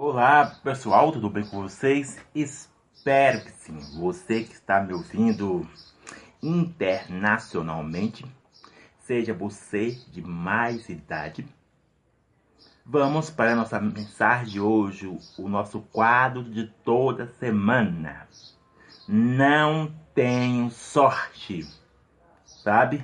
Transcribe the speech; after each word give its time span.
Olá 0.00 0.46
pessoal, 0.62 1.10
tudo 1.10 1.28
bem 1.28 1.44
com 1.44 1.60
vocês? 1.60 2.24
Espero 2.32 3.42
que 3.42 3.50
sim. 3.50 3.76
Você 3.98 4.44
que 4.44 4.52
está 4.52 4.80
me 4.80 4.92
ouvindo 4.92 5.68
internacionalmente, 6.40 8.24
seja 9.00 9.34
você 9.34 9.98
de 10.12 10.22
mais 10.22 10.88
idade. 10.88 11.44
Vamos 12.86 13.28
para 13.28 13.54
a 13.54 13.56
nossa 13.56 13.80
mensagem 13.80 14.52
de 14.52 14.60
hoje, 14.60 15.08
o 15.36 15.48
nosso 15.48 15.80
quadro 15.80 16.44
de 16.44 16.68
toda 16.84 17.26
semana. 17.40 18.28
Não 19.08 19.92
tenho 20.14 20.70
sorte, 20.70 21.66
sabe? 22.46 23.02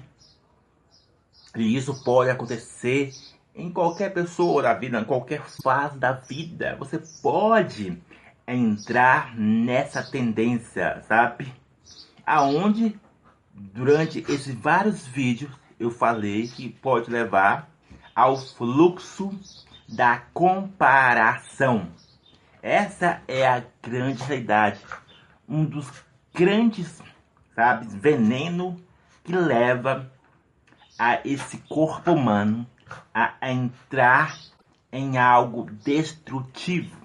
E 1.56 1.74
isso 1.74 2.04
pode 2.04 2.30
acontecer 2.30 3.10
em 3.54 3.70
qualquer 3.70 4.12
pessoa 4.12 4.62
da 4.62 4.74
vida, 4.74 5.00
em 5.00 5.04
qualquer 5.04 5.42
fase 5.62 5.98
da 5.98 6.12
vida, 6.12 6.76
você 6.78 7.00
pode 7.22 7.96
entrar 8.46 9.36
nessa 9.36 10.02
tendência, 10.02 11.02
sabe? 11.06 11.52
Aonde 12.26 12.98
durante 13.54 14.18
esses 14.28 14.54
vários 14.54 15.06
vídeos 15.06 15.50
eu 15.78 15.90
falei 15.90 16.48
que 16.48 16.68
pode 16.68 17.10
levar 17.10 17.70
ao 18.14 18.36
fluxo 18.36 19.38
da 19.88 20.18
comparação. 20.32 21.88
Essa 22.60 23.22
é 23.28 23.46
a 23.46 23.62
grande 23.82 24.22
realidade, 24.24 24.80
um 25.48 25.64
dos 25.64 25.86
grandes, 26.34 27.02
sabe, 27.54 27.86
veneno 27.86 28.80
que 29.22 29.34
leva 29.34 30.10
a 30.98 31.20
esse 31.24 31.58
corpo 31.58 32.12
humano 32.12 32.66
a 33.12 33.36
entrar 33.50 34.36
em 34.92 35.18
algo 35.18 35.68
destrutivo. 35.84 36.96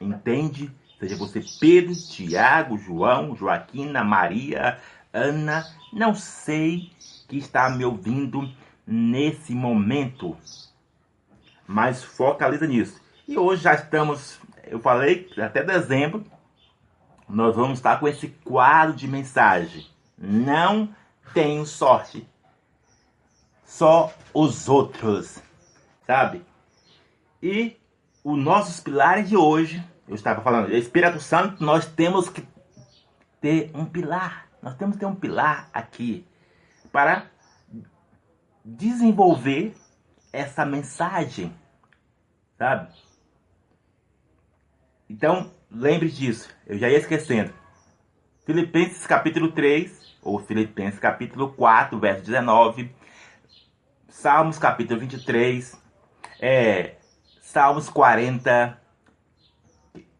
Entende? 0.00 0.70
Seja 0.98 1.16
você 1.16 1.42
Pedro, 1.58 1.94
Tiago, 1.94 2.76
João, 2.76 3.34
Joaquina, 3.34 4.04
Maria, 4.04 4.78
Ana, 5.12 5.66
não 5.92 6.14
sei 6.14 6.90
que 7.26 7.38
está 7.38 7.70
me 7.70 7.84
ouvindo 7.84 8.48
nesse 8.86 9.54
momento. 9.54 10.36
Mas 11.66 12.04
focaliza 12.04 12.66
nisso. 12.66 13.00
E 13.26 13.38
hoje 13.38 13.62
já 13.62 13.74
estamos, 13.74 14.38
eu 14.66 14.80
falei, 14.80 15.30
até 15.38 15.62
dezembro, 15.62 16.24
nós 17.28 17.54
vamos 17.56 17.78
estar 17.78 17.98
com 17.98 18.08
esse 18.08 18.28
quadro 18.44 18.94
de 18.94 19.08
mensagem. 19.08 19.86
Não 20.18 20.94
tenho 21.32 21.64
sorte 21.64 22.26
só 23.70 24.12
os 24.34 24.68
outros, 24.68 25.40
sabe? 26.04 26.44
E 27.40 27.76
os 28.24 28.36
nossos 28.36 28.80
pilares 28.80 29.28
de 29.28 29.36
hoje, 29.36 29.82
eu 30.08 30.16
estava 30.16 30.42
falando, 30.42 30.74
Espírito 30.74 31.20
Santo, 31.20 31.64
nós 31.64 31.86
temos 31.86 32.28
que 32.28 32.46
ter 33.40 33.70
um 33.72 33.86
pilar, 33.86 34.48
nós 34.60 34.74
temos 34.74 34.96
que 34.96 35.00
ter 35.00 35.06
um 35.06 35.14
pilar 35.14 35.70
aqui 35.72 36.26
para 36.90 37.26
desenvolver 38.64 39.72
essa 40.32 40.66
mensagem, 40.66 41.54
sabe? 42.58 42.92
Então, 45.08 45.48
lembre 45.70 46.10
disso, 46.10 46.50
eu 46.66 46.76
já 46.76 46.88
ia 46.88 46.98
esquecendo. 46.98 47.54
Filipenses 48.44 49.06
capítulo 49.06 49.52
3, 49.52 50.18
ou 50.22 50.40
Filipenses 50.40 50.98
capítulo 50.98 51.52
4, 51.52 51.98
verso 52.00 52.24
19, 52.24 52.92
Salmos 54.10 54.58
capítulo 54.58 54.98
23, 54.98 55.80
é, 56.40 56.96
Salmos 57.40 57.88
40, 57.88 58.76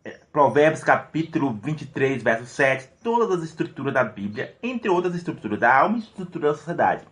é, 0.05 0.11
Provérbios 0.33 0.85
capítulo 0.85 1.53
23, 1.53 2.23
verso 2.23 2.47
7, 2.47 2.89
todas 3.03 3.37
as 3.37 3.43
estruturas 3.43 3.93
da 3.93 4.05
Bíblia, 4.05 4.57
entre 4.63 4.89
outras 4.89 5.17
estruturas 5.17 5.59
da 5.59 5.77
alma 5.77 5.97
e 5.97 6.01
estrutura 6.01 6.49
da 6.49 6.55
sociedade. 6.55 7.05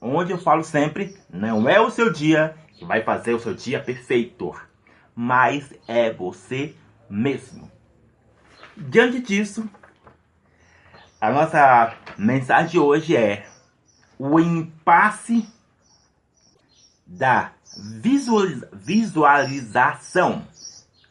Onde 0.00 0.30
eu 0.30 0.38
falo 0.38 0.62
sempre, 0.62 1.18
não 1.28 1.68
é 1.68 1.80
o 1.80 1.90
seu 1.90 2.12
dia 2.12 2.54
que 2.74 2.84
vai 2.84 3.02
fazer 3.02 3.34
o 3.34 3.40
seu 3.40 3.52
dia 3.52 3.82
perfeito, 3.82 4.54
mas 5.16 5.74
é 5.88 6.12
você 6.12 6.76
mesmo. 7.10 7.68
Diante 8.76 9.20
disso, 9.20 9.68
a 11.20 11.30
nossa 11.32 11.92
mensagem 12.16 12.70
de 12.70 12.78
hoje 12.78 13.16
é 13.16 13.46
o 14.16 14.38
impasse 14.38 15.44
da 17.12 17.52
visualização. 18.72 20.44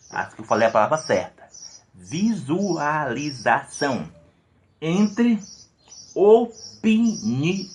Acho 0.10 0.36
que 0.36 0.42
eu 0.42 0.46
falei 0.46 0.68
a 0.68 0.72
palavra 0.72 0.98
certa. 0.98 1.48
Visualização 1.94 4.10
entre 4.82 5.40
opiniões. 6.16 7.72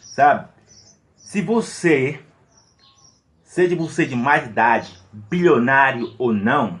Sabe? 0.00 0.48
Se 1.16 1.40
você, 1.40 2.20
seja 3.44 3.76
você 3.76 4.04
de 4.04 4.16
mais 4.16 4.46
idade, 4.46 4.98
bilionário 5.12 6.12
ou 6.18 6.32
não, 6.32 6.80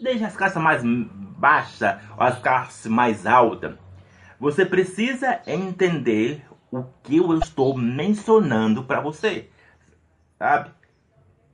desde 0.00 0.24
as 0.24 0.36
classes 0.36 0.60
mais 0.60 0.82
baixas 0.82 2.00
ou 2.16 2.24
as 2.24 2.40
classes 2.40 2.86
mais 2.86 3.24
altas, 3.24 3.76
você 4.40 4.66
precisa 4.66 5.40
entender 5.46 6.44
o 6.80 6.88
que 7.02 7.16
eu 7.16 7.38
estou 7.38 7.76
mencionando 7.76 8.84
para 8.84 9.00
você, 9.00 9.48
sabe? 10.38 10.70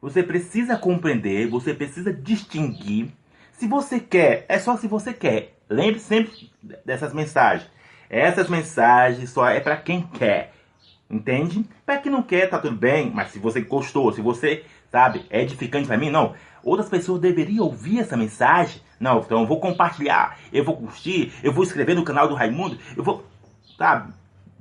Você 0.00 0.22
precisa 0.22 0.76
compreender, 0.76 1.48
você 1.48 1.74
precisa 1.74 2.12
distinguir. 2.12 3.10
Se 3.52 3.66
você 3.66 4.00
quer, 4.00 4.46
é 4.48 4.58
só 4.58 4.76
se 4.76 4.88
você 4.88 5.12
quer. 5.12 5.58
Lembre 5.68 6.00
sempre 6.00 6.50
dessas 6.84 7.12
mensagens. 7.12 7.70
Essas 8.08 8.48
mensagens 8.48 9.30
só 9.30 9.48
é 9.48 9.60
para 9.60 9.76
quem 9.76 10.02
quer. 10.02 10.54
Entende? 11.08 11.64
Para 11.84 11.98
quem 11.98 12.10
não 12.10 12.22
quer, 12.22 12.48
tá 12.48 12.58
tudo 12.58 12.76
bem. 12.76 13.10
Mas 13.10 13.32
se 13.32 13.38
você 13.38 13.60
gostou, 13.60 14.12
se 14.12 14.22
você, 14.22 14.64
sabe, 14.90 15.26
é 15.28 15.42
edificante 15.42 15.86
para 15.86 15.98
mim, 15.98 16.10
não. 16.10 16.34
Outras 16.62 16.88
pessoas 16.88 17.20
deveriam 17.20 17.66
ouvir 17.66 18.00
essa 18.00 18.16
mensagem. 18.16 18.80
Não, 18.98 19.20
então 19.20 19.40
eu 19.40 19.46
vou 19.46 19.60
compartilhar, 19.60 20.38
eu 20.52 20.62
vou 20.62 20.76
curtir, 20.76 21.32
eu 21.42 21.52
vou 21.52 21.64
escrever 21.64 21.94
no 21.94 22.04
canal 22.04 22.28
do 22.28 22.34
Raimundo, 22.34 22.78
eu 22.94 23.02
vou, 23.02 23.24
sabe? 23.78 24.12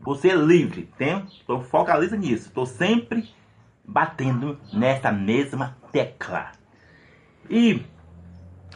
Você 0.02 0.30
é 0.30 0.36
livre, 0.36 0.90
tem? 0.98 1.26
Então 1.44 1.62
focaliza 1.62 2.16
nisso. 2.16 2.48
Estou 2.48 2.66
sempre 2.66 3.30
batendo 3.84 4.58
nessa 4.72 5.12
mesma 5.12 5.78
tecla. 5.92 6.52
E 7.50 7.84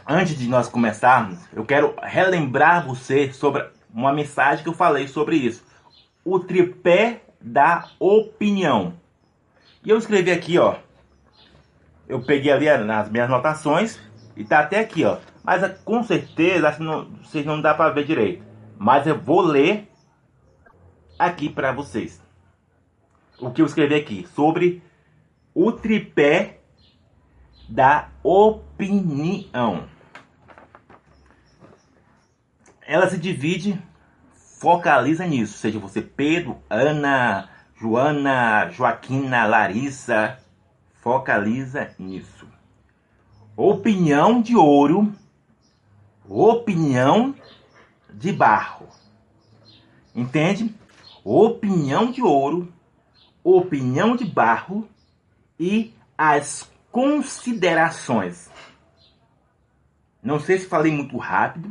antes 0.08 0.38
de 0.38 0.48
nós 0.48 0.68
começarmos, 0.68 1.40
eu 1.54 1.66
quero 1.66 1.96
relembrar 2.02 2.86
você 2.86 3.32
sobre 3.32 3.66
uma 3.94 4.12
mensagem 4.12 4.64
que 4.64 4.70
eu 4.70 4.74
falei 4.74 5.08
sobre 5.08 5.38
isso. 5.38 5.64
O 6.26 6.40
tripé 6.40 7.22
da 7.40 7.88
opinião. 8.00 8.94
E 9.84 9.90
eu 9.90 9.98
escrevi 9.98 10.32
aqui, 10.32 10.58
ó. 10.58 10.76
Eu 12.08 12.22
peguei 12.22 12.52
ali 12.52 12.86
nas 12.86 13.10
minhas 13.10 13.30
anotações 13.30 14.00
e 14.36 14.44
tá 14.44 14.60
até 14.60 14.80
aqui, 14.80 15.06
ó. 15.06 15.18
Mas 15.44 15.62
com 15.84 16.04
certeza 16.04 16.70
acho 16.70 16.82
não, 16.82 17.06
vocês 17.24 17.46
não 17.46 17.62
dá 17.62 17.74
para 17.74 17.94
ver 17.94 18.06
direito. 18.06 18.44
Mas 18.78 19.06
eu 19.06 19.18
vou 19.18 19.42
ler 19.42 19.90
aqui 21.18 21.50
para 21.50 21.72
vocês. 21.72 22.22
O 23.40 23.52
que 23.52 23.62
eu 23.62 23.66
escrevi 23.66 23.96
aqui 23.96 24.28
sobre 24.34 24.82
o 25.54 25.72
tripé 25.72 26.60
da 27.70 28.10
opinião. 28.24 29.88
Ela 32.86 33.10
se 33.10 33.18
divide, 33.18 33.82
focaliza 34.60 35.26
nisso, 35.26 35.58
seja 35.58 35.80
você 35.80 36.02
Pedro, 36.02 36.62
Ana, 36.70 37.50
Joana, 37.76 38.70
Joaquina, 38.70 39.46
Larissa, 39.46 40.40
focaliza 41.02 41.94
nisso. 41.98 42.48
Opinião 43.56 44.42
de 44.42 44.56
ouro, 44.56 45.14
opinião 46.28 47.36
de 48.14 48.32
barro. 48.32 48.88
Entende? 50.16 50.74
Opinião 51.24 52.12
de 52.12 52.22
ouro, 52.22 52.72
opinião 53.44 54.16
de 54.16 54.26
barro 54.26 54.88
e 55.60 55.94
as 56.18 56.70
considerações. 56.92 58.52
Não 60.22 60.40
sei 60.40 60.60
se 60.60 60.68
falei 60.68 60.92
muito 60.92 61.18
rápido, 61.18 61.70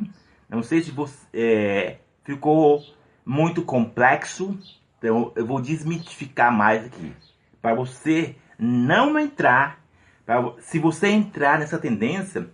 não 0.48 0.62
sei 0.62 0.82
se 0.82 0.90
você 0.90 1.26
é, 1.32 1.98
ficou 2.24 2.82
muito 3.24 3.62
complexo, 3.62 4.58
então 4.98 5.32
eu 5.34 5.46
vou 5.46 5.60
desmitificar 5.60 6.52
mais 6.52 6.84
aqui. 6.84 7.14
Para 7.60 7.74
você 7.74 8.36
não 8.58 9.18
entrar, 9.18 9.80
pra, 10.26 10.52
se 10.58 10.78
você 10.78 11.08
entrar 11.08 11.58
nessa 11.58 11.78
tendência, 11.78 12.50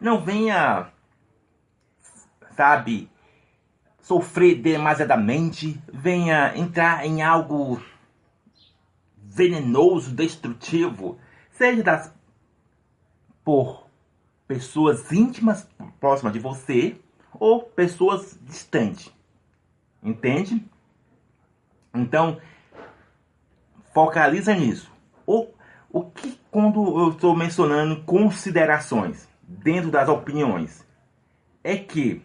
não 0.00 0.24
venha, 0.24 0.88
sabe, 2.56 3.10
sofrer 4.02 4.56
demasiadamente, 4.56 5.80
venha 5.92 6.56
entrar 6.56 7.06
em 7.06 7.22
algo 7.22 7.80
venenoso, 9.16 10.14
destrutivo, 10.14 11.18
seja 11.52 11.82
das 11.82 12.12
por 13.44 13.86
pessoas 14.46 15.10
íntimas 15.10 15.66
próximas 15.98 16.32
de 16.32 16.38
você 16.38 16.96
ou 17.32 17.62
pessoas 17.62 18.38
distantes. 18.42 19.10
Entende? 20.02 20.64
Então, 21.94 22.40
focaliza 23.94 24.54
nisso. 24.54 24.90
O, 25.24 25.46
o 25.90 26.04
que 26.10 26.38
quando 26.50 27.00
eu 27.00 27.10
estou 27.10 27.36
mencionando 27.36 28.02
considerações 28.02 29.28
dentro 29.42 29.90
das 29.90 30.08
opiniões 30.08 30.86
é 31.62 31.76
que 31.76 32.22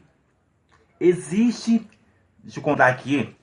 existe, 1.00 1.88
deixa 2.44 2.60
eu 2.60 2.64
contar 2.64 2.88
aqui, 2.88 3.36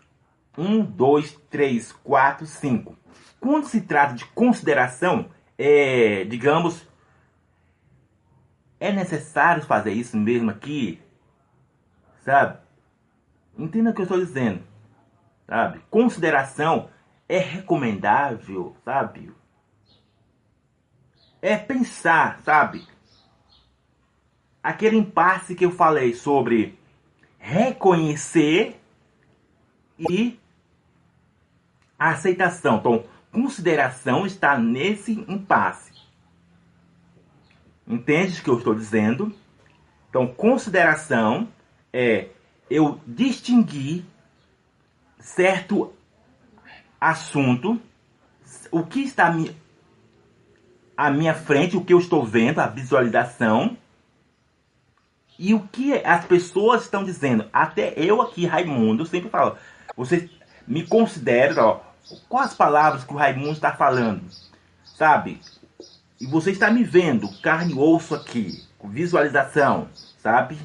um, 0.56 0.84
dois, 0.84 1.32
três, 1.50 1.92
quatro, 1.92 2.46
cinco. 2.46 2.96
Quando 3.40 3.66
se 3.66 3.80
trata 3.80 4.14
de 4.14 4.24
consideração, 4.26 5.28
é, 5.58 6.24
digamos, 6.24 6.86
é 8.80 8.92
necessário 8.92 9.62
fazer 9.62 9.92
isso 9.92 10.16
mesmo 10.16 10.50
aqui, 10.50 11.00
sabe? 12.24 12.58
Entenda 13.56 13.90
o 13.90 13.94
que 13.94 14.00
eu 14.00 14.04
estou 14.04 14.18
dizendo, 14.18 14.62
sabe? 15.46 15.80
Consideração 15.90 16.88
é 17.28 17.38
recomendável, 17.38 18.76
sabe? 18.84 19.32
É 21.40 21.56
pensar, 21.56 22.40
sabe? 22.42 22.86
Aquele 24.62 24.96
impasse 24.96 25.54
que 25.54 25.64
eu 25.64 25.70
falei 25.70 26.14
sobre 26.14 26.78
reconhecer 27.44 28.80
e 29.98 30.40
aceitação. 31.98 32.78
Então, 32.78 33.04
consideração 33.30 34.24
está 34.24 34.58
nesse 34.58 35.12
impasse. 35.12 35.92
Entende 37.86 38.40
o 38.40 38.42
que 38.42 38.48
eu 38.48 38.56
estou 38.56 38.74
dizendo? 38.74 39.30
Então, 40.08 40.26
consideração 40.26 41.46
é 41.92 42.30
eu 42.70 42.98
distinguir 43.06 44.06
certo 45.18 45.92
assunto, 46.98 47.78
o 48.70 48.84
que 48.86 49.00
está 49.00 49.30
à 50.96 51.10
minha 51.10 51.34
frente, 51.34 51.76
o 51.76 51.84
que 51.84 51.92
eu 51.92 51.98
estou 51.98 52.24
vendo, 52.24 52.60
a 52.60 52.66
visualização, 52.66 53.76
e 55.38 55.54
o 55.54 55.60
que 55.60 55.94
as 56.04 56.24
pessoas 56.24 56.82
estão 56.82 57.04
dizendo. 57.04 57.46
Até 57.52 57.94
eu 57.96 58.22
aqui, 58.22 58.46
Raimundo, 58.46 59.06
sempre 59.06 59.30
falo, 59.30 59.56
você 59.96 60.28
me 60.66 60.86
considera, 60.86 61.64
ó, 61.64 61.80
quais 62.28 62.50
as 62.50 62.56
palavras 62.56 63.04
que 63.04 63.12
o 63.12 63.16
Raimundo 63.16 63.52
está 63.52 63.72
falando, 63.72 64.22
sabe? 64.84 65.40
E 66.20 66.26
você 66.26 66.50
está 66.50 66.70
me 66.70 66.84
vendo, 66.84 67.28
carne 67.40 67.72
e 67.72 67.78
osso 67.78 68.14
aqui, 68.14 68.62
visualização, 68.84 69.88
sabe? 70.18 70.58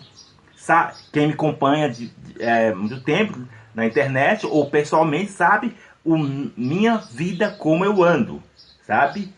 Sa 0.56 0.94
quem 1.12 1.28
me 1.28 1.34
acompanha 1.34 1.90
de, 1.90 2.10
de, 2.10 2.42
é, 2.42 2.74
muito 2.74 3.02
tempo 3.02 3.48
na 3.74 3.86
internet 3.86 4.46
ou 4.46 4.70
pessoalmente 4.70 5.32
sabe 5.32 5.76
o, 6.04 6.18
minha 6.18 6.98
vida 6.98 7.50
como 7.52 7.86
eu 7.86 8.04
ando, 8.04 8.44
sabe? 8.86 9.34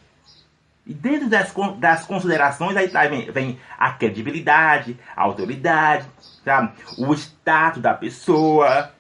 E 0.86 0.94
dentro 0.94 1.30
das, 1.30 1.54
das 1.78 2.06
considerações 2.06 2.76
aí 2.76 2.90
tá, 2.90 3.08
vem, 3.08 3.32
vem 3.32 3.60
a 3.78 3.92
credibilidade, 3.92 5.00
a 5.16 5.22
autoridade, 5.22 6.08
sabe? 6.44 6.74
o 6.98 7.14
status 7.14 7.82
da 7.82 7.94
pessoa, 7.94 8.92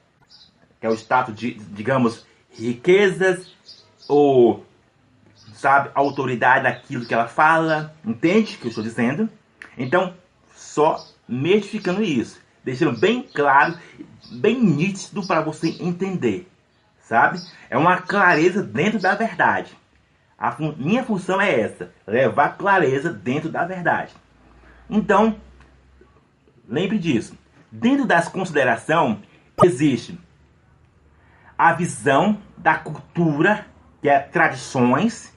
que 0.79 0.85
é 0.85 0.89
o 0.89 0.93
status 0.93 1.35
de, 1.35 1.55
digamos, 1.55 2.25
riquezas, 2.51 3.51
ou, 4.07 4.65
sabe, 5.53 5.89
autoridade 5.95 6.63
daquilo 6.63 7.05
que 7.05 7.13
ela 7.13 7.27
fala, 7.27 7.95
entende 8.05 8.55
o 8.55 8.59
que 8.59 8.65
eu 8.65 8.69
estou 8.69 8.83
dizendo? 8.83 9.29
Então, 9.77 10.13
só 10.55 11.03
metificando 11.27 12.03
isso, 12.03 12.39
deixando 12.63 12.99
bem 12.99 13.23
claro, 13.23 13.77
bem 14.31 14.61
nítido 14.61 15.25
para 15.25 15.41
você 15.41 15.69
entender, 15.79 16.47
sabe? 17.01 17.39
É 17.69 17.77
uma 17.77 18.01
clareza 18.01 18.61
dentro 18.61 18.99
da 18.99 19.15
verdade. 19.15 19.80
A 20.41 20.51
fun 20.51 20.73
minha 20.75 21.03
função 21.03 21.39
é 21.39 21.61
essa: 21.61 21.91
levar 22.07 22.57
clareza 22.57 23.13
dentro 23.13 23.47
da 23.47 23.63
verdade. 23.63 24.15
Então, 24.89 25.35
lembre 26.67 26.97
disso. 26.97 27.37
Dentro 27.71 28.07
das 28.07 28.27
considerações, 28.27 29.19
existe 29.63 30.19
a 31.55 31.73
visão 31.73 32.39
da 32.57 32.75
cultura, 32.75 33.67
que 34.01 34.09
é 34.09 34.19
tradições, 34.19 35.31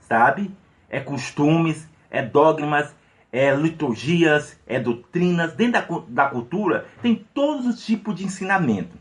sabe? 0.00 0.52
É 0.90 0.98
costumes, 0.98 1.88
é 2.10 2.20
dogmas, 2.20 2.92
é 3.30 3.54
liturgias, 3.54 4.60
é 4.66 4.80
doutrinas. 4.80 5.54
Dentro 5.54 6.04
da, 6.08 6.24
da 6.24 6.30
cultura 6.30 6.86
tem 7.00 7.14
todos 7.32 7.64
os 7.64 7.86
tipos 7.86 8.16
de 8.16 8.24
ensinamento, 8.24 8.98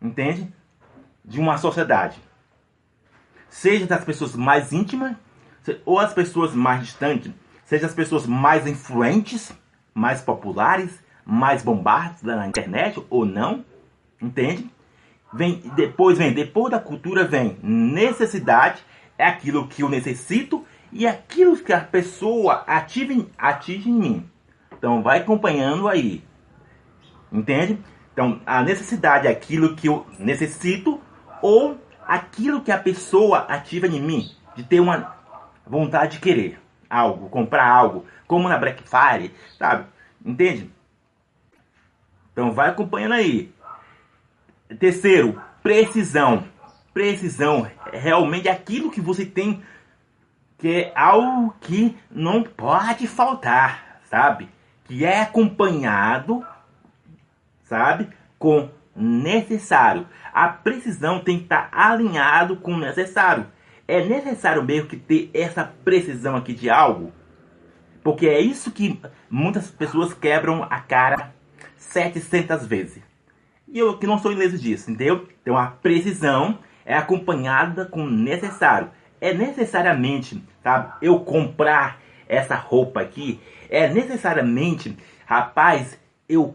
entende? 0.00 0.50
De 1.22 1.38
uma 1.38 1.58
sociedade 1.58 2.18
seja 3.48 3.86
das 3.86 4.04
pessoas 4.04 4.34
mais 4.34 4.72
íntimas 4.72 5.16
ou 5.84 5.98
as 5.98 6.12
pessoas 6.12 6.54
mais 6.54 6.82
distantes, 6.82 7.32
seja 7.64 7.86
as 7.86 7.94
pessoas 7.94 8.26
mais 8.26 8.66
influentes, 8.66 9.52
mais 9.94 10.20
populares, 10.20 10.98
mais 11.24 11.62
bombardas 11.62 12.22
na 12.22 12.46
internet 12.46 13.02
ou 13.10 13.26
não, 13.26 13.64
entende? 14.20 14.70
Vem 15.32 15.60
depois 15.76 16.16
vem 16.16 16.32
depois 16.32 16.70
da 16.70 16.78
cultura 16.78 17.24
vem 17.24 17.58
necessidade, 17.62 18.82
é 19.18 19.26
aquilo 19.26 19.68
que 19.68 19.82
eu 19.82 19.88
necessito 19.88 20.64
e 20.90 21.06
aquilo 21.06 21.56
que 21.56 21.72
a 21.72 21.80
pessoa 21.80 22.64
ative, 22.66 23.28
atinge 23.36 23.90
em 23.90 23.92
mim. 23.92 24.30
Então 24.72 25.02
vai 25.02 25.18
acompanhando 25.18 25.86
aí. 25.86 26.24
Entende? 27.30 27.78
Então 28.12 28.40
a 28.46 28.62
necessidade 28.62 29.26
é 29.26 29.30
aquilo 29.30 29.76
que 29.76 29.88
eu 29.88 30.06
necessito 30.18 30.98
ou 31.42 31.78
aquilo 32.08 32.62
que 32.62 32.72
a 32.72 32.78
pessoa 32.78 33.40
ativa 33.40 33.86
em 33.86 34.00
mim, 34.00 34.34
de 34.56 34.64
ter 34.64 34.80
uma 34.80 35.14
vontade 35.66 36.12
de 36.12 36.20
querer 36.20 36.58
algo, 36.88 37.28
comprar 37.28 37.68
algo, 37.68 38.06
como 38.26 38.48
na 38.48 38.56
Black 38.56 38.82
Friday, 38.82 39.30
sabe? 39.58 39.86
Entende? 40.24 40.70
Então 42.32 42.52
vai 42.52 42.70
acompanhando 42.70 43.12
aí. 43.12 43.52
Terceiro, 44.80 45.40
precisão. 45.62 46.44
Precisão 46.94 47.70
é 47.92 47.98
realmente 47.98 48.48
aquilo 48.48 48.90
que 48.90 49.00
você 49.00 49.26
tem 49.26 49.62
que 50.56 50.68
é 50.68 50.92
algo 50.96 51.54
que 51.60 51.96
não 52.10 52.42
pode 52.42 53.06
faltar, 53.06 54.00
sabe? 54.10 54.48
Que 54.84 55.04
é 55.04 55.20
acompanhado, 55.20 56.44
sabe? 57.62 58.08
Com 58.38 58.68
necessário. 58.98 60.06
A 60.32 60.48
precisão 60.48 61.20
tem 61.20 61.38
que 61.38 61.44
estar 61.44 61.68
alinhado 61.72 62.56
com 62.56 62.74
o 62.74 62.78
necessário. 62.78 63.46
É 63.86 64.04
necessário 64.04 64.62
mesmo 64.62 64.88
que 64.88 64.96
ter 64.96 65.30
essa 65.32 65.64
precisão 65.64 66.36
aqui 66.36 66.52
de 66.52 66.68
algo, 66.68 67.12
porque 68.02 68.26
é 68.26 68.40
isso 68.40 68.70
que 68.70 69.00
muitas 69.30 69.70
pessoas 69.70 70.12
quebram 70.12 70.62
a 70.64 70.80
cara 70.80 71.32
700 71.76 72.66
vezes. 72.66 73.02
E 73.66 73.78
eu 73.78 73.98
que 73.98 74.06
não 74.06 74.18
sou 74.18 74.32
ileso 74.32 74.58
disso, 74.58 74.90
entendeu? 74.90 75.26
Então 75.42 75.56
a 75.56 75.66
precisão 75.66 76.58
é 76.84 76.94
acompanhada 76.94 77.86
com 77.86 78.02
o 78.02 78.10
necessário. 78.10 78.90
É 79.20 79.34
necessariamente, 79.34 80.42
sabe, 80.62 80.92
eu 81.02 81.20
comprar 81.20 82.00
essa 82.28 82.54
roupa 82.54 83.00
aqui, 83.00 83.40
é 83.68 83.88
necessariamente, 83.88 84.96
rapaz, 85.26 85.98
eu 86.28 86.54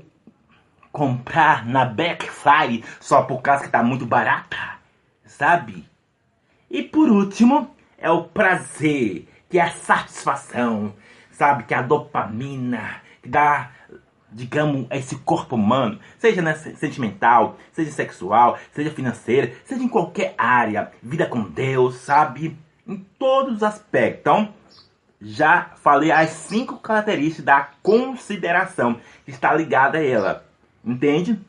comprar 0.94 1.66
na 1.66 1.84
Black 1.84 2.30
Friday 2.30 2.84
só 3.02 3.24
por 3.24 3.42
causa 3.42 3.64
que 3.64 3.70
tá 3.70 3.82
muito 3.82 4.06
barata, 4.06 4.78
sabe? 5.26 5.90
E 6.70 6.84
por 6.84 7.10
último, 7.10 7.76
é 7.98 8.10
o 8.12 8.26
prazer, 8.26 9.28
que 9.50 9.58
é 9.58 9.64
a 9.64 9.72
satisfação, 9.72 10.94
sabe? 11.32 11.64
Que 11.64 11.74
é 11.74 11.78
a 11.78 11.82
dopamina, 11.82 13.02
que 13.24 13.28
dá, 13.28 13.72
digamos, 14.32 14.86
esse 14.92 15.16
corpo 15.18 15.56
humano, 15.56 16.00
seja 16.20 16.44
né, 16.44 16.54
sentimental, 16.54 17.58
seja 17.72 17.92
sexual, 17.92 18.60
seja 18.72 18.92
financeira, 18.92 19.52
seja 19.66 19.84
em 19.84 19.90
qualquer 19.90 20.36
área, 20.38 20.92
vida 21.02 21.26
com 21.26 21.42
Deus, 21.42 21.96
sabe? 21.96 22.56
Em 22.88 22.98
todos 23.18 23.58
os 23.58 23.64
aspectos. 23.64 24.20
Então, 24.22 24.54
já 25.20 25.72
falei 25.78 26.12
as 26.12 26.30
cinco 26.30 26.78
características 26.78 27.46
da 27.46 27.70
consideração 27.82 29.00
que 29.26 29.32
está 29.32 29.54
ligada 29.56 29.98
a 29.98 30.06
ela. 30.06 30.53
Entende? 30.84 31.40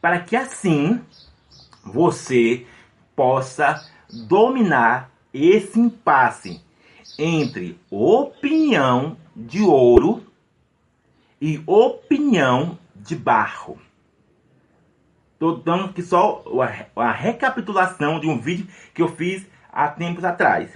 Para 0.00 0.20
que 0.20 0.36
assim 0.36 1.00
você 1.84 2.66
possa 3.14 3.84
dominar 4.28 5.10
esse 5.32 5.78
impasse 5.78 6.62
entre 7.18 7.78
opinião 7.90 9.16
de 9.34 9.60
ouro 9.62 10.24
e 11.40 11.62
opinião 11.66 12.78
de 12.94 13.14
barro. 13.14 13.78
Estou 15.32 15.56
dando 15.56 15.86
aqui 15.86 16.02
só 16.02 16.42
a 16.96 17.12
recapitulação 17.12 18.18
de 18.18 18.28
um 18.28 18.40
vídeo 18.40 18.66
que 18.92 19.02
eu 19.02 19.08
fiz 19.08 19.46
há 19.70 19.88
tempos 19.88 20.24
atrás. 20.24 20.72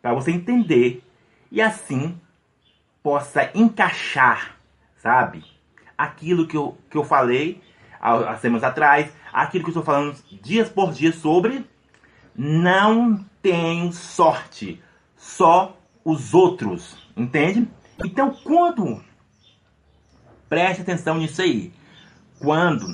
Para 0.00 0.14
você 0.14 0.30
entender 0.30 1.02
e 1.50 1.60
assim 1.60 2.18
possa 3.02 3.50
encaixar, 3.54 4.56
sabe? 4.96 5.44
Aquilo 5.98 6.46
que 6.46 6.56
eu, 6.56 6.78
que 6.88 6.96
eu 6.96 7.04
falei 7.04 7.60
há, 8.00 8.36
semanas 8.36 8.64
atrás, 8.64 9.12
aquilo 9.32 9.64
que 9.64 9.70
eu 9.70 9.80
estou 9.80 9.84
falando 9.84 10.16
dias 10.40 10.68
por 10.68 10.92
dia 10.92 11.12
sobre. 11.12 11.66
Não 12.34 13.24
tenho 13.42 13.92
sorte, 13.92 14.80
só 15.16 15.76
os 16.04 16.32
outros, 16.32 16.96
entende? 17.16 17.68
Então, 18.04 18.32
quando 18.44 19.02
preste 20.48 20.82
atenção 20.82 21.18
nisso 21.18 21.42
aí, 21.42 21.72
quando 22.38 22.86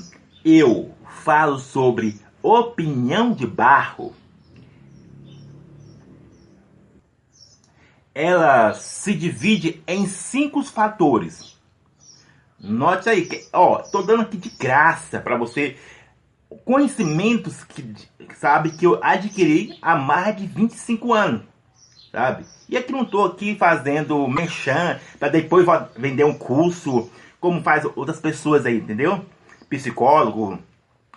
eu 0.43 0.93
falo 1.23 1.59
sobre 1.59 2.19
opinião 2.41 3.33
de 3.33 3.45
barro, 3.45 4.13
ela 8.13 8.73
se 8.73 9.13
divide 9.13 9.83
em 9.87 10.07
cinco 10.07 10.63
fatores. 10.63 11.54
Note 12.65 13.09
aí, 13.09 13.25
que, 13.25 13.47
ó, 13.53 13.77
tô 13.77 14.01
dando 14.01 14.23
aqui 14.23 14.37
de 14.37 14.49
graça 14.49 15.19
para 15.19 15.37
você 15.37 15.75
conhecimentos 16.63 17.63
que 17.63 17.93
sabe 18.35 18.71
que 18.71 18.85
eu 18.85 18.99
adquiri 19.03 19.77
há 19.81 19.95
mais 19.95 20.35
de 20.35 20.47
25 20.47 21.13
anos, 21.13 21.41
sabe? 22.11 22.45
E 22.67 22.75
aqui 22.75 22.91
não 22.91 23.05
tô 23.05 23.23
aqui 23.23 23.55
fazendo 23.55 24.27
mechan 24.27 24.99
para 25.19 25.29
depois 25.29 25.65
vender 25.95 26.23
um 26.23 26.33
curso 26.33 27.09
como 27.39 27.61
faz 27.61 27.85
outras 27.95 28.19
pessoas 28.19 28.65
aí, 28.65 28.77
entendeu? 28.77 29.23
Psicólogo, 29.69 30.57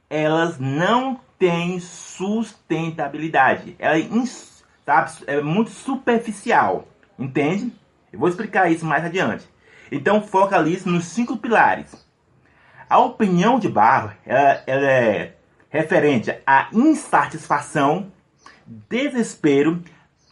elas 0.09 0.57
não 0.57 1.19
têm 1.37 1.79
sustentabilidade. 1.79 3.75
Ela 3.77 3.99
é, 3.99 4.09
sabe, 4.83 5.11
é 5.27 5.39
muito 5.41 5.69
superficial, 5.69 6.87
entende? 7.19 7.71
Eu 8.11 8.17
vou 8.19 8.29
explicar 8.29 8.71
isso 8.71 8.83
mais 8.85 9.05
adiante. 9.05 9.47
Então 9.91 10.21
focalize 10.21 10.87
nos 10.87 11.05
cinco 11.05 11.37
pilares. 11.37 12.05
A 12.89 12.99
opinião 12.99 13.59
de 13.59 13.67
Barro 13.67 14.11
ela, 14.25 14.63
ela 14.65 14.91
é 14.91 15.35
referente 15.69 16.33
à 16.45 16.69
insatisfação, 16.71 18.11
desespero, 18.65 19.83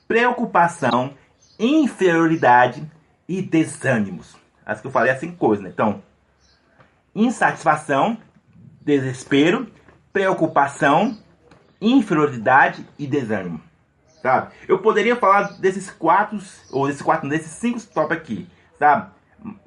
preocupação, 0.08 1.14
inferioridade 1.60 2.90
e 3.28 3.42
desânimos. 3.42 4.36
As 4.66 4.82
que 4.82 4.88
eu 4.88 4.92
falei 4.92 5.12
assim 5.12 5.32
coisas, 5.32 5.64
né? 5.64 5.72
Então, 5.74 6.02
insatisfação, 7.14 8.18
desespero, 8.82 9.72
preocupação, 10.12 11.18
inferioridade 11.82 12.86
e 12.98 13.06
desânimo. 13.06 13.62
Sabe? 14.22 14.54
Eu 14.68 14.80
poderia 14.80 15.16
falar 15.16 15.60
desses 15.60 15.92
quatro, 15.92 16.40
ou 16.72 16.88
desses 16.88 17.02
quatro, 17.02 17.30
desses 17.30 17.52
cinco 17.52 17.80
top 17.94 18.14
aqui, 18.14 18.48
sabe? 18.80 19.12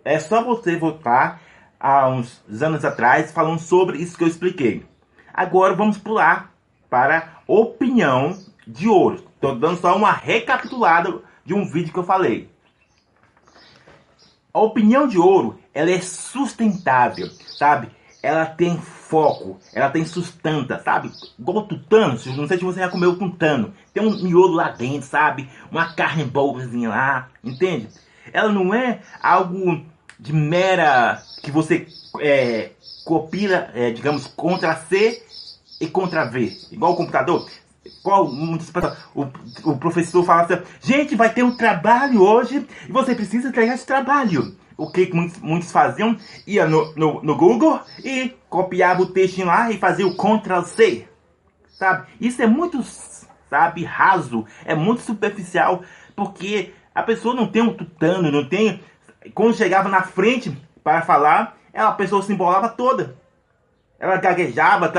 É 0.05 0.19
só 0.19 0.43
você 0.43 0.77
voltar 0.77 1.41
a 1.79 2.09
uns 2.09 2.43
anos 2.61 2.85
atrás 2.85 3.33
falando 3.33 3.61
sobre 3.61 3.99
isso 3.99 4.17
que 4.17 4.25
eu 4.25 4.29
expliquei. 4.29 4.85
Agora 5.33 5.75
vamos 5.75 5.99
pular 5.99 6.53
para 6.91 7.41
opinião 7.47 8.37
de 8.67 8.89
ouro. 8.89 9.25
Estou 9.35 9.55
dando 9.55 9.79
só 9.79 9.97
uma 9.97 10.13
recapitulada 10.13 11.21
de 11.45 11.55
um 11.55 11.65
vídeo 11.65 11.93
que 11.93 11.99
eu 11.99 12.05
falei. 12.05 12.51
A 14.53 14.61
opinião 14.61 15.07
de 15.07 15.19
ouro, 15.19 15.59
ela 15.73 15.91
é 15.91 16.01
sustentável, 16.01 17.29
sabe? 17.57 17.91
Ela 18.21 18.45
tem 18.45 18.77
foco, 18.81 19.59
ela 19.73 19.89
tem 19.91 20.05
sustenta, 20.05 20.81
sabe? 20.81 21.13
Igual 21.39 21.67
tutano, 21.67 22.19
não 22.37 22.49
sei 22.49 22.59
se 22.59 22.65
você 22.65 22.81
já 22.81 22.89
comeu 22.89 23.17
tutano. 23.17 23.73
Tem 23.95 24.05
um 24.05 24.23
miolo 24.23 24.55
lá 24.55 24.71
dentro, 24.71 25.09
sabe? 25.09 25.49
Uma 25.71 25.95
carne 25.95 26.25
boazinha 26.25 26.89
lá, 26.89 27.29
entende? 27.45 27.89
Ela 28.33 28.53
não 28.53 28.75
é 28.75 29.01
algo 29.23 29.85
de 30.19 30.33
mera 30.33 31.23
que 31.43 31.51
você 31.51 31.87
é, 32.21 32.71
copia, 33.05 33.71
é, 33.75 33.91
digamos, 33.91 34.27
contra 34.27 34.75
C 34.77 35.23
e 35.81 35.87
contra 35.87 36.25
V, 36.25 36.53
igual 36.73 36.93
o 36.93 36.97
computador. 36.97 37.49
Qual 38.03 38.31
muitas 38.31 38.71
pessoas, 38.71 38.99
o, 39.15 39.27
o 39.71 39.79
professor 39.79 40.25
fala 40.25 40.43
assim, 40.43 40.63
gente, 40.81 41.17
vai 41.17 41.33
ter 41.33 41.43
um 41.43 41.57
trabalho 41.57 42.23
hoje 42.23 42.67
e 42.87 42.93
você 42.93 43.15
precisa 43.15 43.49
entregar 43.49 43.75
esse 43.75 43.87
trabalho. 43.87 44.57
O 44.77 44.91
que 44.91 45.13
muitos, 45.13 45.39
muitos 45.41 45.73
faziam? 45.73 46.17
Ia 46.47 46.67
no, 46.67 46.95
no, 46.95 47.23
no 47.23 47.37
Google 47.37 47.81
e 48.05 48.35
copiava 48.49 49.03
o 49.03 49.07
texto 49.07 49.43
lá 49.45 49.71
e 49.71 49.79
fazia 49.79 50.07
o 50.07 50.15
Ctrl 50.15 50.63
C. 50.63 51.09
Sabe? 51.71 52.09
Isso 52.21 52.43
é 52.43 52.47
muito, 52.47 52.85
sabe, 53.49 53.85
raso, 53.85 54.45
é 54.65 54.75
muito 54.75 55.01
superficial, 55.03 55.83
porque 56.15 56.73
a 56.99 57.03
pessoa 57.05 57.33
não 57.33 57.47
tem 57.47 57.63
um 57.63 57.73
tutano, 57.73 58.29
não 58.29 58.49
tem. 58.49 58.81
Quando 59.33 59.55
chegava 59.55 59.89
na 59.89 60.03
frente 60.03 60.53
para 60.83 61.03
falar, 61.03 61.57
a 61.73 61.93
pessoa 61.93 62.23
se 62.23 62.33
embolava 62.33 62.69
toda. 62.69 63.17
Ela 64.01 64.17
gaguejava, 64.17 64.93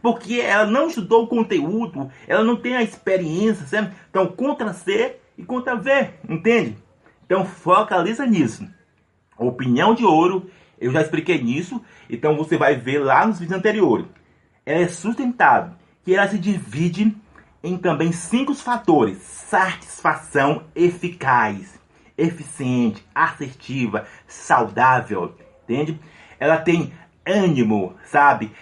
porque 0.00 0.40
ela 0.40 0.64
não 0.64 0.88
estudou 0.88 1.24
o 1.24 1.26
conteúdo, 1.26 2.10
ela 2.26 2.42
não 2.42 2.56
tem 2.56 2.74
a 2.74 2.82
experiência, 2.82 3.66
certo? 3.66 3.94
Então, 4.08 4.28
contra 4.28 4.72
C 4.72 5.16
e 5.36 5.44
contra 5.44 5.76
V, 5.76 6.10
entende? 6.26 6.78
Então, 7.26 7.44
focaliza 7.44 8.24
nisso. 8.24 8.66
Opinião 9.36 9.94
de 9.94 10.06
ouro, 10.06 10.50
eu 10.80 10.90
já 10.90 11.02
expliquei 11.02 11.42
nisso, 11.42 11.84
então 12.08 12.34
você 12.34 12.56
vai 12.56 12.76
ver 12.76 13.00
lá 13.00 13.26
nos 13.26 13.38
vídeos 13.38 13.58
anteriores. 13.58 14.06
Ela 14.64 14.84
é 14.84 14.88
sustentável, 14.88 15.74
que 16.02 16.14
ela 16.14 16.26
se 16.28 16.38
divide 16.38 17.14
em 17.62 17.76
também 17.76 18.12
cinco 18.12 18.54
fatores: 18.54 19.18
satisfação 19.18 20.64
eficaz, 20.74 21.78
eficiente, 22.16 23.04
assertiva, 23.14 24.06
saudável, 24.26 25.34
entende? 25.64 25.98
Ela 26.38 26.58
tem 26.58 26.92
ânimo, 27.26 27.94
sabe? 28.04 28.52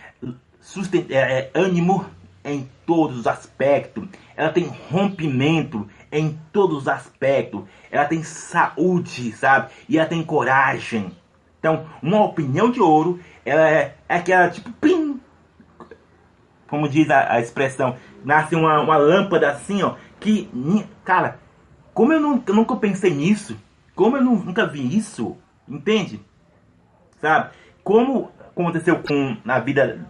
Sustent 0.60 1.10
é, 1.10 1.16
é, 1.16 1.50
ânimo 1.54 2.06
em 2.44 2.68
todos 2.84 3.18
os 3.18 3.26
aspectos. 3.26 4.08
Ela 4.36 4.50
tem 4.50 4.66
rompimento 4.90 5.88
em 6.10 6.38
todos 6.52 6.78
os 6.78 6.88
aspectos. 6.88 7.62
Ela 7.90 8.04
tem 8.04 8.22
saúde, 8.22 9.32
sabe? 9.32 9.70
E 9.88 9.98
ela 9.98 10.08
tem 10.08 10.22
coragem. 10.22 11.12
Então, 11.58 11.86
uma 12.02 12.24
opinião 12.24 12.70
de 12.70 12.80
ouro, 12.80 13.20
ela 13.44 13.68
é, 13.68 13.96
é 14.08 14.16
aquela 14.16 14.48
tipo, 14.50 14.70
pim, 14.72 15.20
como 16.68 16.88
diz 16.88 17.10
a, 17.10 17.32
a 17.34 17.40
expressão, 17.40 17.96
nasce 18.26 18.56
uma, 18.56 18.80
uma 18.80 18.96
lâmpada 18.96 19.48
assim, 19.48 19.84
ó, 19.84 19.94
que, 20.18 20.50
cara, 21.04 21.38
como 21.94 22.12
eu 22.12 22.18
nunca, 22.20 22.52
nunca 22.52 22.74
pensei 22.74 23.14
nisso, 23.14 23.56
como 23.94 24.16
eu 24.16 24.24
nunca 24.24 24.66
vi 24.66 24.96
isso, 24.98 25.36
entende? 25.68 26.20
Sabe? 27.20 27.50
Como 27.84 28.32
aconteceu 28.50 29.00
com 29.00 29.36
na 29.44 29.60
vida 29.60 30.04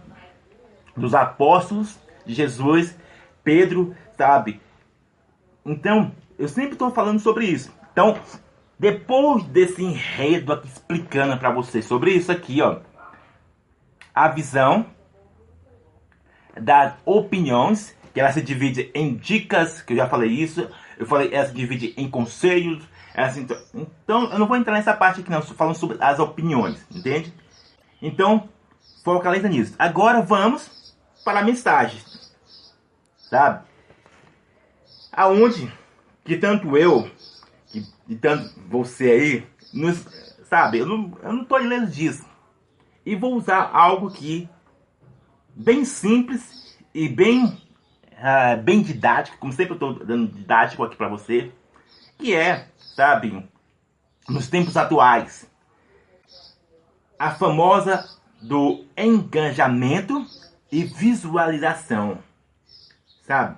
dos 0.95 1.13
apóstolos 1.13 1.99
de 2.25 2.33
Jesus, 2.33 2.97
Pedro, 3.43 3.95
sabe? 4.17 4.59
Então, 5.63 6.11
eu 6.39 6.47
sempre 6.47 6.73
estou 6.73 6.89
falando 6.89 7.19
sobre 7.19 7.45
isso. 7.45 7.71
Então, 7.91 8.17
depois 8.79 9.43
desse 9.43 9.83
enredo 9.83 10.53
aqui 10.53 10.67
explicando 10.67 11.37
para 11.37 11.51
vocês 11.51 11.85
sobre 11.85 12.13
isso 12.13 12.31
aqui, 12.31 12.63
ó, 12.63 12.79
a 14.13 14.27
visão 14.27 14.87
das 16.59 16.95
opiniões, 17.05 17.95
que 18.17 18.21
ela 18.21 18.31
se 18.31 18.41
divide 18.41 18.89
em 18.95 19.13
dicas, 19.13 19.79
que 19.83 19.93
eu 19.93 19.97
já 19.97 20.09
falei 20.09 20.31
isso, 20.31 20.67
eu 20.97 21.05
falei, 21.05 21.31
ela 21.31 21.45
se 21.45 21.53
divide 21.53 21.93
em 21.95 22.09
conselhos, 22.09 22.83
assim, 23.13 23.45
então, 23.75 24.31
eu 24.31 24.39
não 24.39 24.47
vou 24.47 24.57
entrar 24.57 24.73
nessa 24.73 24.91
parte 24.95 25.21
aqui 25.21 25.29
não, 25.29 25.39
falando 25.39 25.75
sobre 25.75 25.97
as 26.01 26.17
opiniões, 26.17 26.83
entende? 26.89 27.31
Então, 28.01 28.49
focaliza 29.03 29.47
nisso. 29.47 29.75
Agora 29.77 30.19
vamos 30.19 30.95
para 31.23 31.41
a 31.41 31.43
mensagem, 31.43 32.01
sabe? 33.17 33.63
Aonde 35.11 35.71
que 36.25 36.37
tanto 36.37 36.75
eu, 36.75 37.11
que, 37.67 38.15
tanto 38.15 38.51
você 38.67 39.11
aí, 39.11 39.47
nos, 39.71 40.03
sabe, 40.49 40.79
eu 40.79 40.87
não, 40.87 41.15
eu 41.21 41.33
não 41.33 41.45
tô 41.45 41.55
lendo 41.57 41.85
disso. 41.85 42.25
E 43.05 43.15
vou 43.15 43.35
usar 43.35 43.69
algo 43.71 44.09
que 44.09 44.49
bem 45.53 45.85
simples 45.85 46.75
e 46.95 47.07
bem, 47.07 47.55
uh, 48.17 48.61
bem 48.61 48.81
didático, 48.81 49.37
como 49.37 49.53
sempre 49.53 49.71
eu 49.71 49.75
estou 49.75 50.05
dando 50.05 50.31
didático 50.31 50.83
aqui 50.83 50.95
para 50.95 51.09
você, 51.09 51.51
que 52.17 52.35
é, 52.35 52.67
sabe, 52.77 53.47
nos 54.27 54.47
tempos 54.47 54.75
atuais, 54.75 55.49
a 57.17 57.31
famosa 57.31 58.07
do 58.41 58.85
engajamento 58.95 60.25
e 60.71 60.83
visualização, 60.83 62.19
sabe? 63.25 63.57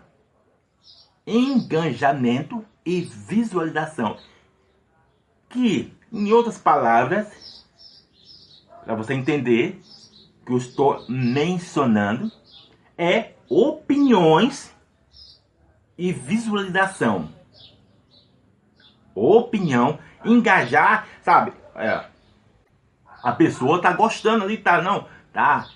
Engajamento 1.25 2.65
e 2.85 3.01
visualização, 3.01 4.17
que, 5.49 5.93
em 6.11 6.31
outras 6.31 6.57
palavras, 6.57 7.65
para 8.83 8.95
você 8.95 9.13
entender 9.13 9.81
que 10.45 10.51
eu 10.51 10.57
estou 10.57 11.05
mencionando, 11.07 12.31
é 12.99 13.31
opiniões 13.49 14.75
e 15.97 16.13
visualização 16.13 17.29
opinião, 19.19 19.99
engajar, 20.23 21.07
sabe? 21.21 21.53
É, 21.75 22.03
a 23.23 23.31
pessoa 23.31 23.81
tá 23.81 23.91
gostando 23.93 24.43
ali, 24.43 24.57
tá? 24.57 24.81
Não, 24.81 25.05
tá. 25.33 25.67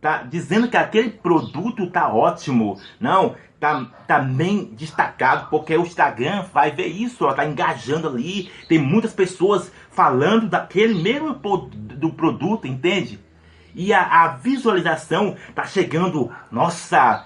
Tá 0.00 0.22
dizendo 0.22 0.66
que 0.66 0.78
aquele 0.78 1.10
produto 1.10 1.86
tá 1.90 2.08
ótimo. 2.08 2.80
Não, 2.98 3.36
tá, 3.58 3.84
tá 4.06 4.18
bem 4.18 4.64
destacado, 4.72 5.50
porque 5.50 5.76
o 5.76 5.82
Instagram 5.82 6.44
vai 6.54 6.70
ver 6.70 6.86
isso, 6.86 7.26
ó, 7.26 7.34
tá 7.34 7.44
engajando 7.44 8.08
ali. 8.08 8.50
Tem 8.66 8.78
muitas 8.78 9.12
pessoas 9.12 9.70
falando 9.90 10.48
daquele 10.48 11.02
mesmo 11.02 11.34
do 11.34 12.10
produto, 12.10 12.66
entende? 12.66 13.20
E 13.74 13.92
a, 13.92 14.24
a 14.24 14.28
visualização 14.28 15.36
tá 15.54 15.64
chegando, 15.64 16.30
nossa, 16.50 17.24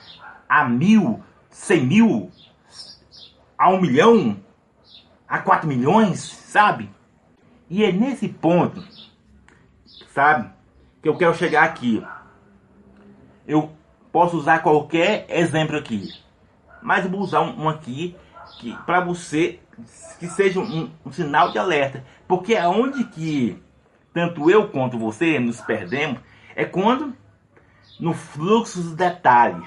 a 0.49 0.65
mil, 0.65 1.23
cem 1.51 1.85
mil, 1.87 2.31
a 3.57 3.71
um 3.71 3.81
milhão, 3.81 4.37
a 5.29 5.39
4 5.39 5.67
milhões, 5.67 6.21
sabe? 6.21 6.91
E 7.69 7.85
é 7.85 7.91
nesse 7.91 8.29
ponto, 8.29 8.85
sabe, 10.13 10.51
que 11.03 11.09
eu 11.09 11.17
quero 11.17 11.35
chegar 11.35 11.65
aqui. 11.65 12.05
Eu 13.47 13.73
posso 14.13 14.37
usar 14.37 14.61
qualquer 14.61 15.27
exemplo 15.29 15.77
aqui, 15.77 16.09
mas 16.83 17.07
vou 17.07 17.21
usar 17.21 17.41
um, 17.41 17.69
aqui 17.69 18.17
que 18.61 18.77
para 18.85 19.01
você 19.01 19.59
que 20.21 20.29
seja 20.29 20.61
um, 20.61 20.91
um, 21.05 21.11
sinal 21.11 21.51
de 21.51 21.59
alerta, 21.59 22.05
porque 22.29 22.55
é 22.55 22.63
que 23.13 23.61
tanto 24.13 24.49
eu 24.49 24.69
quanto 24.69 24.99
você 24.99 25.39
nos 25.39 25.61
perdemos 25.61 26.21
é 26.55 26.65
quando 26.65 27.15
no 27.99 28.13
fluxo 28.13 28.83
do 28.83 28.97
detalhe 28.97 29.65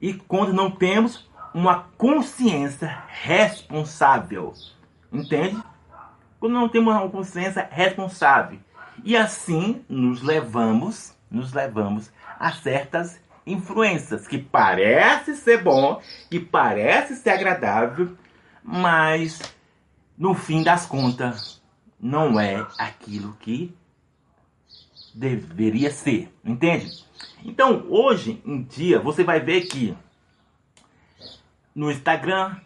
e 0.00 0.14
quando 0.14 0.52
não 0.52 0.70
temos 0.70 1.28
uma 1.54 1.86
consciência 1.96 3.04
responsável 3.08 4.54
Entende? 5.12 5.62
Quando 6.40 6.54
não 6.54 6.68
temos 6.68 6.94
uma 6.94 7.08
consciência 7.10 7.68
responsável. 7.70 8.58
E 9.04 9.16
assim 9.16 9.84
nos 9.88 10.22
levamos, 10.22 11.14
nos 11.30 11.52
levamos 11.52 12.10
a 12.38 12.50
certas 12.52 13.20
influências 13.46 14.26
que 14.26 14.38
parece 14.38 15.36
ser 15.36 15.62
bom, 15.62 16.00
que 16.30 16.40
parece 16.40 17.16
ser 17.16 17.30
agradável, 17.30 18.16
mas 18.62 19.40
no 20.16 20.34
fim 20.34 20.62
das 20.62 20.86
contas 20.86 21.60
não 22.00 22.40
é 22.40 22.66
aquilo 22.78 23.36
que 23.40 23.74
deveria 25.14 25.90
ser, 25.90 26.32
entende? 26.44 27.04
Então, 27.44 27.86
hoje 27.88 28.40
em 28.44 28.62
dia, 28.62 28.98
você 28.98 29.24
vai 29.24 29.40
ver 29.40 29.62
que 29.62 29.96
no 31.74 31.90
Instagram, 31.90 32.56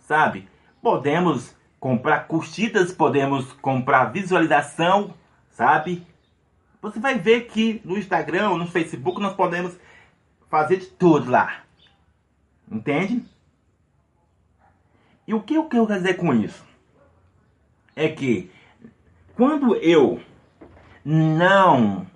sabe, 0.00 0.48
podemos 0.80 1.54
comprar 1.80 2.26
curtidas, 2.26 2.92
podemos 2.92 3.52
comprar 3.54 4.06
visualização, 4.06 5.14
sabe? 5.50 6.06
Você 6.80 7.00
vai 7.00 7.18
ver 7.18 7.46
que 7.46 7.80
no 7.84 7.98
Instagram, 7.98 8.56
no 8.56 8.66
Facebook, 8.66 9.20
nós 9.20 9.34
podemos 9.34 9.76
fazer 10.50 10.78
de 10.78 10.86
tudo 10.86 11.30
lá. 11.30 11.62
Entende? 12.70 13.24
E 15.26 15.34
o 15.34 15.42
que 15.42 15.54
eu 15.54 15.66
quero 15.66 15.86
dizer 15.86 16.14
com 16.14 16.34
isso? 16.34 16.64
É 17.96 18.08
que 18.08 18.50
quando 19.34 19.74
eu 19.76 20.20
não 21.04 22.06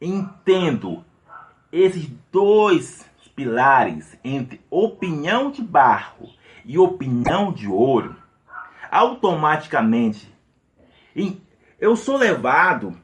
entendo 0.00 1.04
esses 1.72 2.06
dois 2.30 3.04
pilares 3.34 4.16
entre 4.22 4.60
opinião 4.70 5.50
de 5.50 5.62
barro 5.62 6.30
e 6.64 6.78
opinião 6.78 7.52
de 7.52 7.68
ouro, 7.68 8.16
automaticamente 8.90 10.32
eu 11.80 11.96
sou 11.96 12.16
levado 12.16 12.96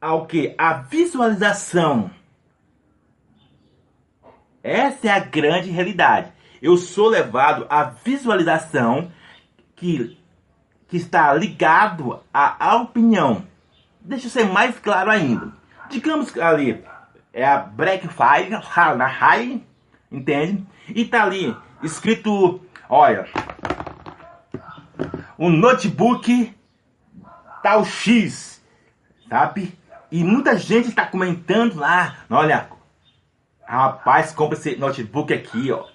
ao 0.00 0.26
que? 0.26 0.54
A 0.58 0.74
visualização. 0.74 2.10
Essa 4.62 5.08
é 5.08 5.10
a 5.10 5.20
grande 5.20 5.70
realidade. 5.70 6.32
Eu 6.60 6.76
sou 6.76 7.08
levado 7.08 7.66
à 7.68 7.84
visualização 7.84 9.10
que, 9.76 10.16
que 10.88 10.96
está 10.96 11.32
ligado 11.34 12.20
à, 12.32 12.70
à 12.70 12.76
opinião. 12.76 13.46
Deixa 14.04 14.26
eu 14.26 14.30
ser 14.30 14.44
mais 14.44 14.78
claro 14.78 15.10
ainda. 15.10 15.50
Digamos 15.88 16.30
que 16.30 16.38
ali 16.38 16.84
é 17.32 17.42
a 17.42 17.56
Black 17.58 18.06
Fire, 18.06 18.50
na 18.98 19.06
High, 19.06 19.62
entende? 20.12 20.66
E 20.88 21.06
tá 21.06 21.22
ali 21.22 21.56
escrito, 21.82 22.60
olha, 22.86 23.26
um 25.38 25.48
notebook 25.48 26.54
tal 27.62 27.82
X, 27.86 28.62
sabe? 29.26 29.76
E 30.12 30.22
muita 30.22 30.58
gente 30.58 30.88
está 30.88 31.06
comentando 31.06 31.76
lá, 31.76 32.18
olha, 32.28 32.68
rapaz, 33.66 34.32
compra 34.32 34.58
esse 34.58 34.76
notebook 34.76 35.32
aqui, 35.32 35.72
ó. 35.72 35.86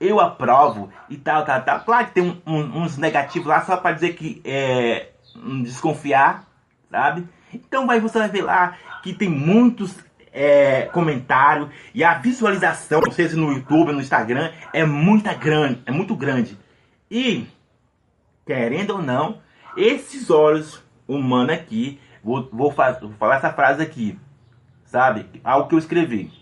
Eu 0.00 0.18
aprovo 0.18 0.90
e 1.10 1.16
tal, 1.18 1.44
tal, 1.44 1.62
tal. 1.62 1.80
Claro 1.80 2.06
que 2.06 2.14
tem 2.14 2.22
um, 2.22 2.40
um, 2.50 2.82
uns 2.82 2.96
negativos 2.96 3.46
lá 3.46 3.60
só 3.64 3.76
para 3.76 3.92
dizer 3.94 4.14
que 4.14 4.40
é 4.44 5.10
desconfiar, 5.62 6.47
sabe? 6.90 7.28
Então 7.52 7.86
vai 7.86 8.00
você 8.00 8.18
vai 8.18 8.28
ver 8.28 8.42
lá 8.42 8.76
que 9.02 9.12
tem 9.14 9.28
muitos 9.28 9.96
é, 10.32 10.82
comentários 10.92 11.68
e 11.94 12.04
a 12.04 12.14
visualização, 12.14 13.02
seja 13.10 13.36
no 13.36 13.52
YouTube, 13.52 13.92
no 13.92 14.00
Instagram, 14.00 14.52
é 14.72 14.84
muito 14.84 15.32
grande, 15.36 15.82
é 15.86 15.90
muito 15.90 16.14
grande. 16.14 16.58
E 17.10 17.46
querendo 18.46 18.90
ou 18.90 19.02
não, 19.02 19.40
esses 19.76 20.30
olhos 20.30 20.82
humanos 21.06 21.54
aqui, 21.54 22.00
vou, 22.22 22.48
vou, 22.52 22.70
vou 22.70 23.12
falar 23.18 23.36
essa 23.36 23.52
frase 23.52 23.82
aqui, 23.82 24.18
sabe? 24.84 25.26
Algo 25.44 25.68
que 25.68 25.74
eu 25.74 25.78
escrevi. 25.78 26.32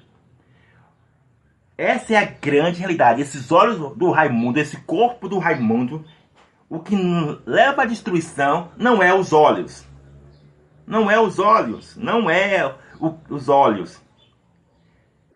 Essa 1.78 2.14
é 2.14 2.16
a 2.16 2.24
grande 2.24 2.78
realidade. 2.78 3.20
Esses 3.20 3.52
olhos 3.52 3.76
do 3.96 4.10
Raimundo, 4.10 4.58
esse 4.58 4.78
corpo 4.78 5.28
do 5.28 5.38
Raimundo, 5.38 6.04
o 6.68 6.80
que 6.80 6.96
leva 7.44 7.82
à 7.82 7.86
destruição 7.86 8.70
não 8.76 9.02
é 9.02 9.14
os 9.14 9.32
olhos. 9.32 9.86
Não 10.86 11.10
é 11.10 11.18
os 11.20 11.38
olhos. 11.38 11.96
Não 11.96 12.30
é 12.30 12.74
o, 13.00 13.14
os 13.28 13.48
olhos. 13.48 14.00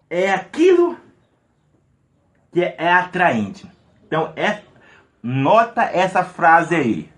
É 0.08 0.30
aquilo 0.32 0.96
que 2.52 2.62
é, 2.62 2.92
atraente. 2.92 3.70
Então, 4.06 4.32
é 4.36 4.62
Nota 5.22 5.82
essa 5.82 6.24
frase 6.24 6.74
aí. 6.74 7.10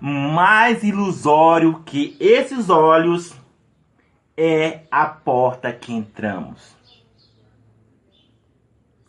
Mais 0.00 0.82
ilusório 0.82 1.82
que 1.84 2.16
esses 2.20 2.68
olhos 2.68 3.34
é 4.36 4.80
a 4.90 5.06
porta 5.06 5.72
que 5.72 5.92
entramos. 5.92 6.76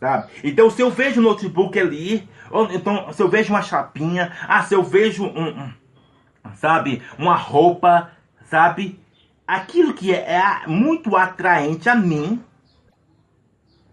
Sabe? 0.00 0.30
Então, 0.42 0.70
se 0.70 0.80
eu 0.80 0.90
vejo 0.90 1.20
um 1.20 1.24
notebook 1.24 1.78
ali, 1.78 2.28
ou 2.50 2.70
então 2.70 3.12
se 3.12 3.22
eu 3.22 3.28
vejo 3.28 3.52
uma 3.52 3.62
chapinha, 3.62 4.32
ah, 4.48 4.62
se 4.62 4.74
eu 4.74 4.82
vejo 4.82 5.24
um, 5.24 5.48
um 5.48 5.72
sabe, 6.54 7.02
uma 7.18 7.34
roupa, 7.34 8.10
sabe? 8.46 9.00
Aquilo 9.46 9.94
que 9.94 10.12
é, 10.12 10.34
é 10.34 10.66
muito 10.66 11.16
atraente 11.16 11.88
a 11.88 11.94
mim, 11.94 12.42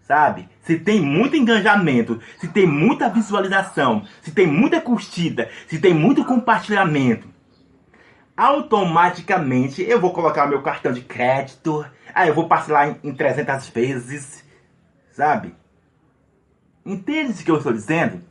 sabe? 0.02 0.48
Se 0.62 0.78
tem 0.78 1.00
muito 1.00 1.36
engajamento, 1.36 2.20
se 2.38 2.48
tem 2.48 2.66
muita 2.66 3.08
visualização, 3.08 4.04
se 4.22 4.32
tem 4.32 4.46
muita 4.46 4.80
curtida, 4.80 5.50
se 5.68 5.78
tem 5.78 5.94
muito 5.94 6.24
compartilhamento, 6.24 7.28
automaticamente 8.36 9.82
eu 9.82 10.00
vou 10.00 10.12
colocar 10.12 10.46
meu 10.46 10.62
cartão 10.62 10.92
de 10.92 11.02
crédito, 11.02 11.84
aí 12.14 12.28
eu 12.28 12.34
vou 12.34 12.48
parcelar 12.48 12.88
em, 12.88 13.10
em 13.10 13.14
300 13.14 13.68
vezes, 13.68 14.44
sabe? 15.12 15.54
Entende 16.84 17.40
o 17.40 17.44
que 17.44 17.50
eu 17.50 17.58
estou 17.58 17.72
dizendo? 17.72 18.22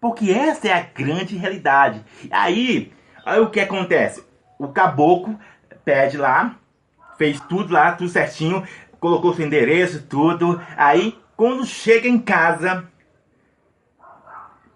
Porque 0.00 0.32
essa 0.32 0.66
é 0.66 0.72
a 0.72 0.82
grande 0.82 1.36
realidade. 1.36 2.04
Aí, 2.28 2.92
aí 3.24 3.40
o 3.40 3.50
que 3.50 3.60
acontece? 3.60 4.24
O 4.58 4.68
caboclo 4.68 5.38
pede 5.84 6.16
lá, 6.16 6.56
fez 7.16 7.40
tudo 7.40 7.72
lá, 7.72 7.92
tudo 7.92 8.10
certinho, 8.10 8.66
colocou 9.00 9.34
seu 9.34 9.46
endereço, 9.46 10.06
tudo. 10.06 10.60
Aí, 10.76 11.18
quando 11.36 11.66
chega 11.66 12.08
em 12.08 12.18
casa, 12.18 12.86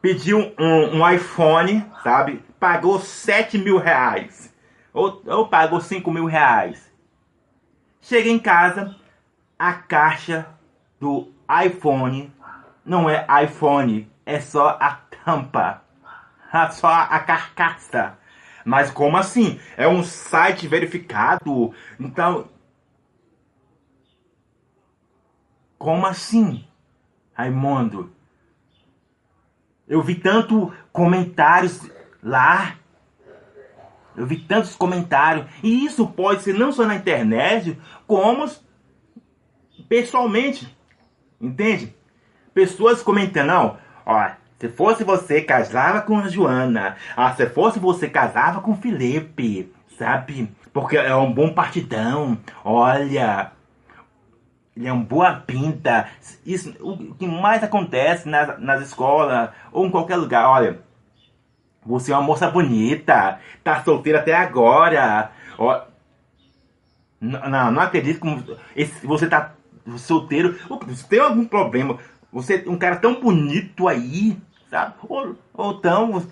pediu 0.00 0.52
um, 0.58 0.98
um 0.98 1.10
iPhone, 1.10 1.84
sabe? 2.02 2.44
Pagou 2.58 2.98
7 2.98 3.58
mil 3.58 3.78
reais. 3.78 4.54
Ou, 4.92 5.22
ou 5.26 5.48
pagou 5.48 5.80
5 5.80 6.10
mil 6.10 6.26
reais. 6.26 6.90
Chega 8.00 8.28
em 8.28 8.38
casa, 8.38 8.94
a 9.58 9.72
caixa 9.72 10.46
do 11.00 11.32
iPhone 11.64 12.32
não 12.84 13.10
é 13.10 13.26
iPhone, 13.42 14.10
é 14.24 14.40
só 14.40 14.78
a 14.80 15.00
tampa, 15.24 15.82
só 16.70 16.88
a 16.88 17.18
carcaça. 17.18 18.16
Mas 18.66 18.90
como 18.90 19.16
assim? 19.16 19.60
É 19.76 19.86
um 19.86 20.02
site 20.02 20.66
verificado. 20.66 21.72
Então. 22.00 22.48
Como 25.78 26.04
assim, 26.04 26.66
Raimundo? 27.32 28.12
Eu 29.86 30.02
vi 30.02 30.16
tanto 30.16 30.74
comentários 30.90 31.80
lá. 32.20 32.74
Eu 34.16 34.26
vi 34.26 34.40
tantos 34.40 34.74
comentários. 34.74 35.46
E 35.62 35.84
isso 35.84 36.04
pode 36.08 36.42
ser 36.42 36.54
não 36.54 36.72
só 36.72 36.84
na 36.84 36.96
internet, 36.96 37.78
como 38.04 38.50
pessoalmente. 39.88 40.76
Entende? 41.40 41.94
Pessoas 42.52 43.00
comentando, 43.00 43.46
não, 43.46 43.78
ó, 44.04 44.30
se 44.58 44.68
fosse 44.68 45.04
você, 45.04 45.42
casava 45.42 46.00
com 46.00 46.18
a 46.18 46.28
Joana. 46.28 46.96
Ah, 47.16 47.32
se 47.34 47.46
fosse 47.46 47.78
você, 47.78 48.08
casava 48.08 48.60
com 48.60 48.72
o 48.72 48.76
Felipe. 48.76 49.72
Sabe? 49.98 50.50
Porque 50.72 50.96
é 50.96 51.14
um 51.14 51.32
bom 51.32 51.52
partidão. 51.52 52.38
Olha. 52.64 53.52
Ele 54.76 54.88
é 54.88 54.92
um 54.92 55.02
boa 55.02 55.34
pinta. 55.34 56.08
Isso, 56.44 56.74
o 56.80 57.14
que 57.14 57.26
mais 57.26 57.62
acontece 57.62 58.28
nas, 58.28 58.58
nas 58.60 58.82
escolas 58.82 59.50
ou 59.72 59.86
em 59.86 59.90
qualquer 59.90 60.16
lugar. 60.16 60.48
Olha. 60.48 60.80
Você 61.84 62.12
é 62.12 62.16
uma 62.16 62.22
moça 62.22 62.50
bonita. 62.50 63.38
Tá 63.62 63.82
solteira 63.82 64.20
até 64.20 64.34
agora. 64.34 65.30
Ó, 65.58 65.82
não, 67.20 67.72
não 67.72 67.82
acredito 67.82 68.20
que 68.20 69.06
você 69.06 69.26
tá 69.26 69.52
solteiro. 69.98 70.56
Tem 71.08 71.20
algum 71.20 71.44
problema, 71.44 71.98
você 72.32 72.64
um 72.66 72.76
cara 72.76 72.96
tão 72.96 73.20
bonito 73.20 73.88
aí, 73.88 74.36
sabe? 74.70 74.94
Ou, 75.08 75.36
ou 75.54 75.80
tão 75.80 76.14
os, 76.14 76.26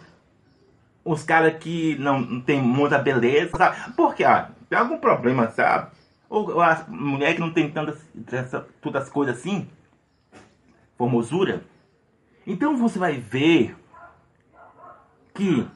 os 1.05 1.23
caras 1.23 1.57
que 1.59 1.97
não, 1.99 2.21
não 2.21 2.41
tem 2.41 2.61
muita 2.61 2.99
beleza, 2.99 3.57
sabe? 3.57 3.93
Porque, 3.95 4.25
ó, 4.25 4.47
tem 4.69 4.79
algum 4.79 4.99
problema, 4.99 5.51
sabe? 5.51 5.91
Ou, 6.29 6.55
ou 6.55 6.63
a 6.63 6.85
mulher 6.89 7.35
que 7.35 7.41
não 7.41 7.53
tem 7.53 7.71
tantas, 7.71 8.01
todas 8.81 9.05
as 9.05 9.09
coisas 9.09 9.39
assim, 9.39 9.69
formosura. 10.97 11.63
Então 12.47 12.77
você 12.77 12.99
vai 12.99 13.19
ver 13.19 13.77
que 15.35 15.67